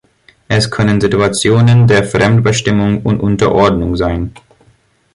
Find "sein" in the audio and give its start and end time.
3.95-4.33